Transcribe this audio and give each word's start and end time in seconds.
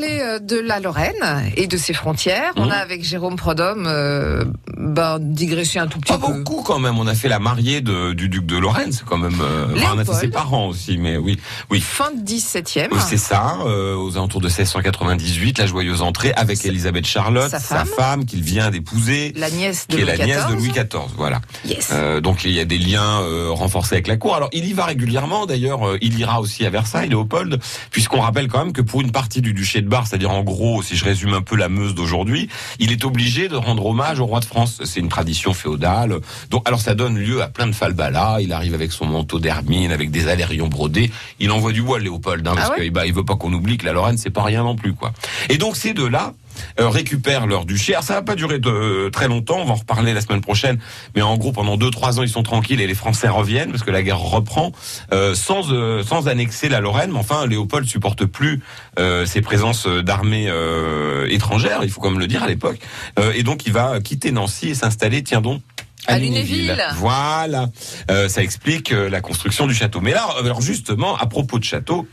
parler 0.00 0.18
euh, 0.20 0.38
de 0.38 0.56
la 0.58 0.78
Lorraine 0.80 1.14
et 1.56 1.66
de 1.66 1.76
ses 1.76 1.92
frontières. 1.94 2.52
On 2.56 2.66
Mhm. 2.66 2.70
a 2.72 2.74
avec 2.76 3.02
Jérôme 3.04 3.36
Prodhomme 3.36 3.84
euh, 3.86 4.44
ben, 4.76 5.18
digressé 5.20 5.78
un 5.78 5.86
tout 5.86 5.98
petit 6.00 6.12
Pas 6.12 6.18
peu. 6.18 6.32
beaucoup 6.32 6.62
quand 6.62 6.78
même. 6.78 6.98
On 6.98 7.06
a 7.06 7.14
fait 7.14 7.28
la 7.28 7.38
mariée 7.38 7.80
de- 7.80 8.12
du 8.12 8.28
duc 8.28 8.44
de 8.46 8.56
Lorraine. 8.58 8.92
C'est 8.92 9.04
quand 9.04 9.16
même. 9.18 9.38
euh, 9.40 9.66
on 9.94 9.98
a 9.98 10.04
fait 10.04 10.12
ses 10.12 10.28
parents 10.28 10.68
aussi, 10.68 10.98
mais 10.98 11.16
oui, 11.16 11.38
oui. 11.70 11.80
Fin 11.80 12.10
de 12.12 12.20
17e. 12.22 12.92
Euh, 12.92 12.96
C'est 13.06 13.16
ça, 13.16 13.58
euh, 13.66 13.94
aux 13.96 14.16
alentours 14.16 14.40
de 14.40 14.48
1698, 14.48 15.58
la 15.58 15.66
joyeuse 15.66 16.02
entrée 16.02 16.32
avec 16.34 16.64
Elisabeth 16.64 17.06
Charlotte, 17.06 17.50
Sa 17.50 17.60
femme. 17.60 17.86
femme 17.86 18.24
qu'il 18.26 18.42
vient 18.42 18.70
d'épouser, 18.70 19.32
La 19.36 19.50
nièce 19.50 19.86
de 19.88 19.96
qui 19.96 20.02
est 20.02 20.04
la 20.04 20.16
nièce 20.24 20.46
de. 20.48 20.54
Louis 20.54 20.68
XIV. 20.70 20.86
Voilà. 21.16 21.40
Yes. 21.64 21.90
Euh, 21.92 22.20
donc 22.20 22.44
il 22.44 22.52
y 22.52 22.60
a 22.60 22.64
des 22.64 22.78
liens 22.78 23.20
renforcés 23.50 23.94
avec 23.94 24.06
la 24.08 24.16
cour. 24.16 24.34
Alors 24.36 24.48
il 24.52 24.64
y 24.66 24.72
va 24.72 24.84
régulièrement. 24.84 25.46
D'ailleurs, 25.46 25.80
il 26.00 26.18
ira 26.18 26.40
aussi 26.40 26.66
à 26.66 26.70
Versailles, 26.70 27.08
Léopold, 27.08 27.58
puisqu'on 27.90 28.20
rappelle 28.20 28.48
quand 28.48 28.58
même 28.58 28.72
que 28.72 28.82
pour 28.82 29.00
une 29.00 29.12
partie 29.12 29.40
du 29.40 29.52
duché 29.54 29.80
de 29.80 29.85
Bar, 29.86 30.06
c'est-à-dire 30.06 30.30
en 30.30 30.42
gros, 30.42 30.82
si 30.82 30.96
je 30.96 31.04
résume 31.04 31.34
un 31.34 31.42
peu 31.42 31.56
la 31.56 31.68
Meuse 31.68 31.94
d'aujourd'hui, 31.94 32.48
il 32.78 32.92
est 32.92 33.04
obligé 33.04 33.48
de 33.48 33.56
rendre 33.56 33.86
hommage 33.86 34.20
au 34.20 34.26
roi 34.26 34.40
de 34.40 34.44
France. 34.44 34.80
C'est 34.84 35.00
une 35.00 35.08
tradition 35.08 35.54
féodale. 35.54 36.20
Donc 36.50 36.66
alors 36.66 36.80
ça 36.80 36.94
donne 36.94 37.18
lieu 37.18 37.42
à 37.42 37.48
plein 37.48 37.66
de 37.66 37.72
falbalas. 37.72 38.40
Il 38.40 38.52
arrive 38.52 38.74
avec 38.74 38.92
son 38.92 39.06
manteau 39.06 39.38
d'hermine, 39.38 39.92
avec 39.92 40.10
des 40.10 40.28
alérions 40.28 40.68
brodés. 40.68 41.10
Il 41.40 41.50
envoie 41.50 41.72
du 41.72 41.82
bois, 41.82 41.98
Léopold, 41.98 42.46
hein, 42.46 42.52
parce 42.54 42.68
Ah 42.68 42.78
ouais 42.78 42.88
que 42.88 42.92
bah, 42.92 43.06
il 43.06 43.12
veut 43.12 43.24
pas 43.24 43.36
qu'on 43.36 43.52
oublie 43.52 43.78
que 43.78 43.86
la 43.86 43.92
Lorraine 43.92 44.18
c'est 44.18 44.30
pas 44.30 44.42
rien 44.42 44.62
non 44.62 44.76
plus, 44.76 44.94
quoi. 44.94 45.12
Et 45.48 45.58
donc 45.58 45.76
ces 45.76 45.94
deux-là 45.94 46.34
récupèrent 46.78 47.46
leur 47.46 47.64
duché. 47.64 47.92
Alors 47.94 48.04
ça 48.04 48.14
va 48.14 48.22
pas 48.22 48.34
durer 48.34 48.58
de, 48.58 49.08
très 49.12 49.28
longtemps, 49.28 49.58
on 49.58 49.64
va 49.64 49.72
en 49.72 49.76
reparler 49.76 50.14
la 50.14 50.20
semaine 50.20 50.40
prochaine, 50.40 50.78
mais 51.14 51.22
en 51.22 51.36
gros 51.36 51.52
pendant 51.52 51.76
deux 51.76 51.90
trois 51.90 52.18
ans 52.18 52.22
ils 52.22 52.28
sont 52.28 52.42
tranquilles 52.42 52.80
et 52.80 52.86
les 52.86 52.94
Français 52.94 53.28
reviennent 53.28 53.70
parce 53.70 53.82
que 53.82 53.90
la 53.90 54.02
guerre 54.02 54.18
reprend 54.20 54.72
euh, 55.12 55.34
sans 55.34 55.72
euh, 55.72 56.02
sans 56.02 56.28
annexer 56.28 56.68
la 56.68 56.80
Lorraine. 56.80 57.10
Mais 57.12 57.18
enfin 57.18 57.46
Léopold 57.46 57.86
supporte 57.88 58.24
plus 58.24 58.60
euh, 58.98 59.26
ces 59.26 59.40
présences 59.42 59.86
d'armées 59.86 60.46
euh, 60.48 61.26
étrangères, 61.28 61.80
il 61.82 61.90
faut 61.90 62.00
quand 62.00 62.10
même 62.10 62.20
le 62.20 62.26
dire 62.26 62.42
à 62.42 62.48
l'époque, 62.48 62.78
Euh, 63.18 63.32
et 63.34 63.42
donc 63.42 63.66
il 63.66 63.72
va 63.72 64.00
quitter 64.00 64.30
Nancy 64.32 64.68
et 64.70 64.74
s'installer, 64.74 65.22
tiens 65.22 65.40
donc. 65.40 65.62
À 66.06 66.18
Lunéville. 66.18 66.76
Voilà, 66.96 67.68
Euh, 68.10 68.28
ça 68.28 68.42
explique 68.42 68.92
euh, 68.92 69.08
la 69.10 69.20
construction 69.20 69.66
du 69.66 69.74
château. 69.74 70.00
Mais 70.00 70.12
là, 70.12 70.26
alors 70.38 70.60
justement, 70.60 71.16
à 71.16 71.26
propos 71.26 71.58
de 71.58 71.64
château, 71.64 72.06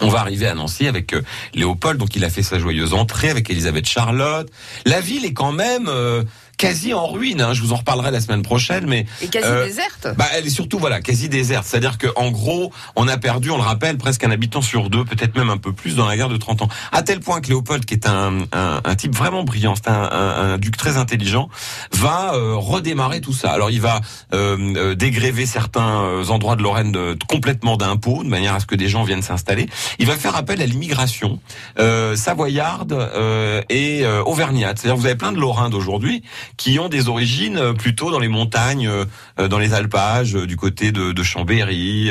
on 0.00 0.08
va 0.08 0.20
arriver 0.20 0.46
à 0.46 0.54
Nancy 0.54 0.86
avec 0.86 1.12
euh, 1.12 1.22
Léopold, 1.54 1.98
donc 1.98 2.16
il 2.16 2.24
a 2.24 2.30
fait 2.30 2.42
sa 2.42 2.58
joyeuse 2.58 2.94
entrée 2.94 3.30
avec 3.30 3.50
Elisabeth 3.50 3.86
Charlotte. 3.86 4.50
La 4.86 5.00
ville 5.00 5.24
est 5.24 5.34
quand 5.34 5.52
même 5.52 5.86
euh, 5.88 6.24
quasi 6.62 6.94
en 6.94 7.08
ruine. 7.08 7.40
Hein. 7.40 7.54
Je 7.54 7.60
vous 7.60 7.72
en 7.72 7.76
reparlerai 7.76 8.12
la 8.12 8.20
semaine 8.20 8.42
prochaine, 8.42 8.86
mais 8.86 9.04
Et 9.20 9.26
quasi 9.26 9.46
euh, 9.48 9.66
déserte. 9.66 10.06
bah, 10.16 10.26
elle 10.32 10.46
est 10.46 10.50
surtout 10.50 10.78
voilà 10.78 11.00
quasi 11.00 11.28
déserte. 11.28 11.64
C'est-à-dire 11.66 11.98
que 11.98 12.06
en 12.14 12.30
gros, 12.30 12.72
on 12.94 13.08
a 13.08 13.16
perdu, 13.18 13.50
on 13.50 13.56
le 13.56 13.62
rappelle, 13.64 13.98
presque 13.98 14.22
un 14.22 14.30
habitant 14.30 14.62
sur 14.62 14.88
deux, 14.88 15.04
peut-être 15.04 15.36
même 15.36 15.50
un 15.50 15.56
peu 15.56 15.72
plus 15.72 15.96
dans 15.96 16.06
la 16.06 16.16
guerre 16.16 16.28
de 16.28 16.36
30 16.36 16.62
ans. 16.62 16.68
À 16.92 17.02
tel 17.02 17.18
point 17.18 17.40
que 17.40 17.48
Léopold, 17.48 17.84
qui 17.84 17.94
est 17.94 18.06
un, 18.06 18.42
un, 18.52 18.80
un 18.84 18.94
type 18.94 19.12
vraiment 19.16 19.42
brillant, 19.42 19.74
c'est 19.74 19.88
un, 19.90 20.02
un- 20.04 20.52
un 20.52 20.58
duc 20.58 20.76
très 20.76 20.96
intelligent, 20.98 21.48
va 21.92 22.34
euh, 22.34 22.54
redémarrer 22.54 23.20
tout 23.20 23.32
ça. 23.32 23.50
Alors 23.50 23.70
il 23.72 23.80
va 23.80 24.00
euh, 24.32 24.56
euh, 24.76 24.94
dégréver 24.94 25.46
certains 25.46 26.02
euh, 26.04 26.26
endroits 26.28 26.54
de 26.54 26.62
Lorraine 26.62 26.92
de- 26.92 27.18
complètement 27.26 27.76
d'impôts, 27.76 28.22
de 28.22 28.28
manière 28.28 28.54
à 28.54 28.60
ce 28.60 28.66
que 28.66 28.76
des 28.76 28.88
gens 28.88 29.02
viennent 29.02 29.22
s'installer. 29.22 29.66
Il 29.98 30.06
va 30.06 30.14
faire 30.16 30.36
appel 30.36 30.62
à 30.62 30.66
l'immigration 30.66 31.40
euh, 31.80 32.14
savoyarde 32.14 32.92
euh, 32.92 33.62
et 33.68 34.04
euh, 34.04 34.22
auvergnate. 34.22 34.78
C'est-à-dire 34.78 34.96
vous 34.96 35.06
avez 35.06 35.16
plein 35.16 35.32
de 35.32 35.38
Lorrains 35.40 35.70
d'aujourd'hui 35.70 36.22
qui 36.56 36.78
ont 36.78 36.88
des 36.88 37.08
origines 37.08 37.56
euh, 37.56 37.72
plutôt 37.72 38.10
dans 38.10 38.18
les 38.18 38.28
montagnes, 38.28 38.88
euh, 38.88 39.04
euh, 39.38 39.48
dans 39.48 39.58
les 39.58 39.74
alpages, 39.74 40.34
du 40.34 40.56
côté 40.56 40.92
de, 40.92 41.12
de 41.12 41.22
Chambéry, 41.22 42.10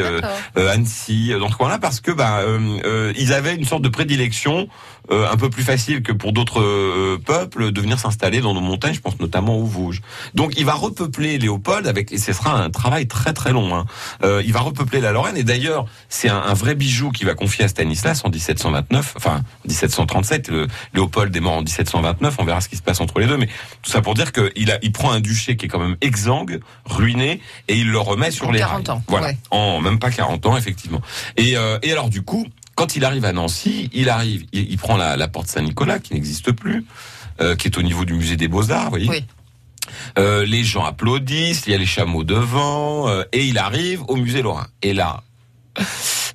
Annecy, 0.55 1.33
dans 1.39 1.49
ce 1.49 1.55
coin-là, 1.55 1.79
parce 1.79 2.01
que 2.01 2.11
bah, 2.11 2.41
ils 3.17 3.33
avaient 3.33 3.55
une 3.55 3.65
sorte 3.65 3.81
de 3.81 3.89
prédilection 3.89 4.67
un 5.09 5.35
peu 5.35 5.49
plus 5.49 5.63
facile 5.63 6.03
que 6.03 6.11
pour 6.11 6.31
d'autres 6.31 7.17
peuples 7.25 7.71
de 7.71 7.81
venir 7.81 7.99
s'installer 7.99 8.39
dans 8.41 8.53
nos 8.53 8.61
montagnes, 8.61 8.93
je 8.93 9.01
pense 9.01 9.19
notamment 9.19 9.57
au 9.57 9.65
Vosges. 9.65 10.01
Donc 10.35 10.53
il 10.57 10.65
va 10.65 10.73
repeupler 10.73 11.37
Léopold 11.37 11.87
avec, 11.87 12.11
et 12.11 12.17
ce 12.17 12.33
sera 12.33 12.61
un 12.61 12.69
travail 12.69 13.07
très 13.07 13.33
très 13.33 13.51
long. 13.51 13.75
Hein. 13.75 13.85
Euh, 14.23 14.41
il 14.45 14.53
va 14.53 14.61
repeupler 14.61 15.01
la 15.01 15.11
Lorraine 15.11 15.37
et 15.37 15.43
d'ailleurs 15.43 15.85
c'est 16.09 16.29
un, 16.29 16.41
un 16.41 16.53
vrai 16.53 16.75
bijou 16.75 17.11
qu'il 17.11 17.25
va 17.25 17.33
confier 17.33 17.65
à 17.65 17.67
Stanislas 17.67 18.21
en 18.23 18.29
1729, 18.29 19.13
enfin 19.17 19.41
1737. 19.67 20.49
Le, 20.49 20.67
Léopold 20.93 21.35
est 21.35 21.39
mort 21.39 21.53
en 21.53 21.61
1729. 21.61 22.35
On 22.39 22.45
verra 22.45 22.61
ce 22.61 22.69
qui 22.69 22.77
se 22.77 22.81
passe 22.81 23.01
entre 23.01 23.19
les 23.19 23.27
deux, 23.27 23.37
mais 23.37 23.47
tout 23.81 23.91
ça 23.91 24.01
pour 24.01 24.13
dire 24.13 24.30
qu'il 24.31 24.79
il 24.81 24.91
prend 24.91 25.11
un 25.11 25.19
duché 25.19 25.55
qui 25.57 25.65
est 25.65 25.69
quand 25.69 25.79
même 25.79 25.97
exsangue, 26.01 26.59
ruiné, 26.85 27.41
et 27.67 27.75
il 27.77 27.89
le 27.89 27.99
remet 27.99 28.31
sur 28.31 28.47
En 28.47 28.51
les 28.51 28.59
40 28.59 28.87
rails. 28.87 28.97
ans, 28.97 29.03
Voilà, 29.07 29.27
ouais. 29.27 29.37
en 29.51 29.81
même 29.81 29.99
pas 29.99 30.11
40 30.11 30.45
ans 30.45 30.57
effectivement. 30.57 31.01
Et, 31.37 31.57
euh, 31.57 31.77
et 31.83 31.91
alors 31.91 32.09
du 32.09 32.21
coup, 32.21 32.45
quand 32.75 32.95
il 32.95 33.05
arrive 33.05 33.25
à 33.25 33.33
Nancy, 33.33 33.89
il 33.93 34.09
arrive, 34.09 34.45
il, 34.53 34.71
il 34.71 34.77
prend 34.77 34.97
la, 34.97 35.17
la 35.17 35.27
porte 35.27 35.47
Saint-Nicolas 35.47 35.99
qui 35.99 36.13
n'existe 36.13 36.51
plus, 36.51 36.85
euh, 37.41 37.55
qui 37.55 37.67
est 37.67 37.77
au 37.77 37.81
niveau 37.83 38.05
du 38.05 38.13
musée 38.13 38.37
des 38.37 38.47
Beaux-Arts, 38.47 38.85
vous 38.85 38.89
voyez. 38.91 39.09
Oui. 39.09 39.25
Euh, 40.17 40.45
les 40.45 40.63
gens 40.63 40.85
applaudissent, 40.85 41.63
il 41.67 41.71
y 41.71 41.75
a 41.75 41.77
les 41.77 41.85
chameaux 41.85 42.23
devant, 42.23 43.09
euh, 43.09 43.23
et 43.33 43.45
il 43.45 43.57
arrive 43.57 44.03
au 44.07 44.15
musée 44.15 44.41
Lorrain. 44.41 44.67
Et 44.81 44.93
là, 44.93 45.23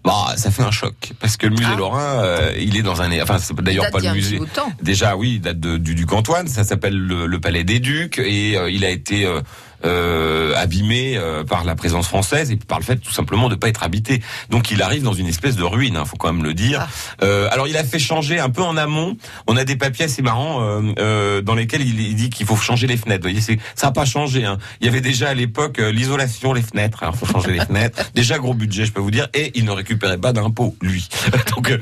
bah, 0.07 0.35
ça 0.37 0.51
fait 0.51 0.63
un 0.63 0.71
choc 0.71 1.13
parce 1.21 1.37
que 1.37 1.47
le 1.47 1.53
musée 1.55 1.67
Ah. 1.73 1.77
Lorrain, 1.77 2.23
euh, 2.23 2.53
il 2.59 2.77
est 2.77 2.83
dans 2.83 3.03
un, 3.03 3.11
enfin 3.21 3.39
c'est 3.39 3.53
Il 3.59 3.63
d'ailleurs 3.65 3.91
pas 3.91 3.99
le 3.99 4.05
musée. 4.15 4.39
Déjà, 4.83 5.17
oui, 5.17 5.35
il 5.35 5.41
date 5.41 5.61
de- 5.61 5.77
du 5.77 5.95
duc 5.95 6.13
Antoine. 6.13 6.49
Ça 6.49 6.65
s'appelle 6.65 6.97
le, 6.97 7.27
le 7.27 7.41
palais 7.41 7.65
des 7.65 7.79
ducs 7.81 8.19
et 8.19 8.57
euh, 8.57 8.71
il 8.71 8.85
a 8.85 8.91
été 8.91 9.27
euh, 9.85 10.55
abîmé 10.57 11.17
euh, 11.17 11.45
par 11.45 11.65
la 11.65 11.75
présence 11.75 12.09
française 12.09 12.51
et 12.51 12.57
par 12.57 12.79
le 12.79 12.85
fait 12.85 12.97
tout 12.97 13.13
simplement 13.13 13.49
de 13.49 13.55
pas 13.55 13.69
être 13.69 13.83
habité. 13.83 14.23
Donc 14.51 14.71
il 14.71 14.83
arrive 14.83 15.03
dans 15.03 15.13
une 15.13 15.27
espèce 15.27 15.57
de 15.57 15.65
ruine, 15.65 15.97
hein, 15.97 16.05
faut 16.05 16.17
quand 16.17 16.33
même 16.33 16.45
le 16.45 16.55
dire. 16.55 16.87
Euh, 17.23 17.49
alors 17.51 17.69
il 17.69 17.77
a 17.77 17.85
fait 17.85 17.99
changer 17.99 18.39
un 18.39 18.51
peu 18.51 18.63
en 18.63 18.77
amont. 18.77 19.17
On 19.47 19.57
a 19.57 19.65
des 19.65 19.77
papiers 19.77 20.07
assez 20.07 20.23
marrants 20.23 20.63
euh, 20.63 20.83
euh, 20.99 21.43
dans 21.43 21.55
lesquels 21.55 21.83
il, 21.83 22.01
il 22.01 22.15
dit 22.15 22.31
qu'il 22.31 22.47
faut 22.47 22.57
changer 22.57 22.87
les 22.87 22.97
fenêtres. 22.97 23.23
Vous 23.23 23.31
voyez, 23.31 23.41
c'est 23.41 23.59
ça 23.75 23.89
a 23.89 23.93
pas 23.93 24.05
changé. 24.05 24.45
Hein. 24.45 24.59
Il 24.81 24.87
y 24.87 24.89
avait 24.89 25.01
déjà 25.01 25.31
à 25.31 25.35
l'époque 25.35 25.79
euh, 25.79 25.91
l'isolation, 25.91 26.53
les 26.53 26.63
fenêtres. 26.63 27.03
Alors 27.03 27.17
faut 27.17 27.27
changer 27.27 27.53
les 27.53 27.61
fenêtres. 27.61 28.11
Déjà 28.15 28.39
gros 28.39 28.55
budget, 28.55 28.87
je 28.87 28.93
peux 28.93 29.01
vous 29.01 29.11
dire. 29.11 29.29
Et 29.35 29.53
il 29.55 29.65
ne 29.65 29.71
récupérait 29.71 30.19
pas 30.19 30.33
d'impôts, 30.33 30.77
lui. 30.81 31.09
donc 31.55 31.73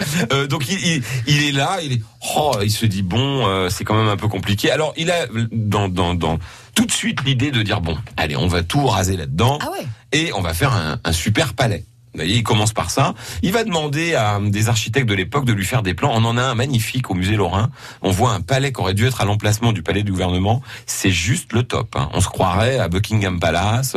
donc 0.48 0.68
il, 0.68 0.78
il, 0.86 1.02
il 1.26 1.44
est 1.44 1.52
là. 1.52 1.78
Il 1.82 1.92
est 1.92 2.02
oh, 2.36 2.56
il 2.62 2.70
se 2.70 2.86
dit 2.86 3.02
bon, 3.02 3.46
euh, 3.46 3.68
c'est 3.68 3.84
quand 3.84 3.94
même 3.94 4.08
un 4.08 4.16
peu 4.16 4.28
compliqué. 4.28 4.70
Alors 4.70 4.92
il 4.96 5.10
a 5.10 5.26
dans 5.52 5.88
dans 5.88 6.14
dans 6.14 6.38
tout 6.74 6.86
de 6.86 6.92
suite 6.92 7.24
l'idée 7.24 7.50
de 7.50 7.62
dire 7.62 7.80
bon, 7.80 7.96
allez, 8.16 8.36
on 8.36 8.46
va 8.48 8.62
tout 8.62 8.86
raser 8.86 9.16
là-dedans 9.16 9.58
Ah 9.62 9.70
ouais. 9.70 9.86
et 10.12 10.32
on 10.34 10.40
va 10.40 10.54
faire 10.54 10.72
un, 10.72 10.98
un 11.04 11.12
super 11.12 11.54
palais. 11.54 11.84
Vous 12.12 12.18
voyez, 12.20 12.36
il 12.36 12.42
commence 12.44 12.72
par 12.72 12.90
ça. 12.90 13.12
Il 13.42 13.50
va 13.50 13.64
demander 13.64 14.14
à 14.14 14.38
des 14.40 14.68
architectes 14.68 15.08
de 15.08 15.14
l'époque 15.14 15.44
de 15.46 15.52
lui 15.52 15.64
faire 15.64 15.82
des 15.82 15.94
plans. 15.94 16.12
On 16.14 16.24
en 16.24 16.36
a 16.36 16.42
un 16.44 16.54
magnifique 16.54 17.10
au 17.10 17.14
musée 17.14 17.34
Lorrain. 17.34 17.70
On 18.02 18.12
voit 18.12 18.30
un 18.30 18.40
palais 18.40 18.72
qui 18.72 18.80
aurait 18.80 18.94
dû 18.94 19.04
être 19.04 19.20
à 19.20 19.24
l'emplacement 19.24 19.72
du 19.72 19.82
palais 19.82 20.04
du 20.04 20.12
gouvernement. 20.12 20.62
C'est 20.86 21.10
juste 21.10 21.52
le 21.52 21.64
top. 21.64 21.96
hein. 21.96 22.08
On 22.12 22.20
se 22.20 22.28
croirait 22.28 22.78
à 22.78 22.86
Buckingham 22.86 23.40
Palace. 23.40 23.96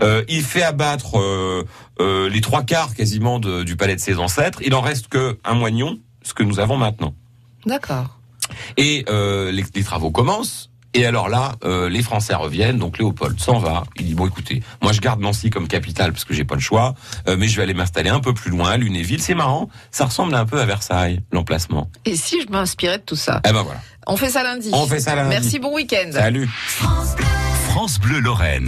Euh, 0.00 0.22
il 0.28 0.42
fait 0.44 0.62
abattre 0.62 1.18
euh, 1.18 1.64
euh, 1.98 2.28
les 2.30 2.40
trois 2.40 2.62
quarts 2.62 2.94
quasiment 2.94 3.40
de- 3.40 3.64
du 3.64 3.74
palais 3.74 3.96
de 3.96 4.00
ses 4.00 4.18
ancêtres. 4.20 4.60
Il 4.64 4.72
en 4.72 4.80
reste 4.80 5.08
que 5.08 5.36
un 5.44 5.54
moignon, 5.54 5.98
ce 6.22 6.34
que 6.34 6.44
nous 6.44 6.60
avons 6.60 6.76
maintenant. 6.76 7.14
D'accord. 7.66 8.16
Et 8.76 9.04
euh, 9.08 9.50
les, 9.50 9.64
les 9.74 9.82
travaux 9.82 10.12
commencent. 10.12 10.70
Et 10.94 11.04
alors 11.04 11.28
là, 11.28 11.52
euh, 11.64 11.88
les 11.90 12.02
Français 12.02 12.34
reviennent, 12.34 12.78
donc 12.78 12.98
Léopold 12.98 13.38
s'en 13.38 13.58
va. 13.58 13.84
Il 13.96 14.06
dit 14.06 14.14
bon, 14.14 14.26
écoutez, 14.26 14.62
moi 14.82 14.92
je 14.92 15.00
garde 15.00 15.20
Nancy 15.20 15.50
comme 15.50 15.68
capitale 15.68 16.12
parce 16.12 16.24
que 16.24 16.32
j'ai 16.32 16.44
pas 16.44 16.54
le 16.54 16.60
choix, 16.60 16.94
euh, 17.28 17.36
mais 17.38 17.48
je 17.48 17.56
vais 17.56 17.62
aller 17.64 17.74
m'installer 17.74 18.08
un 18.10 18.20
peu 18.20 18.32
plus 18.32 18.50
loin, 18.50 18.70
à 18.70 18.76
Lunéville. 18.78 19.20
C'est 19.20 19.34
marrant, 19.34 19.68
ça 19.90 20.06
ressemble 20.06 20.34
un 20.34 20.46
peu 20.46 20.58
à 20.60 20.64
Versailles, 20.64 21.20
l'emplacement. 21.32 21.90
Et 22.06 22.16
si 22.16 22.40
je 22.40 22.50
m'inspirais 22.50 22.98
de 22.98 23.02
tout 23.02 23.16
ça 23.16 23.40
Eh 23.46 23.52
ben 23.52 23.62
voilà, 23.62 23.80
On 24.06 24.16
fait 24.16 24.30
ça 24.30 24.42
lundi. 24.42 24.70
on 24.72 24.86
fait 24.86 25.00
ça 25.00 25.14
lundi. 25.14 25.28
Merci, 25.30 25.58
bon 25.58 25.74
week-end. 25.74 26.10
Salut. 26.12 26.48
France 27.68 28.00
Bleu 28.00 28.20
Lorraine. 28.20 28.64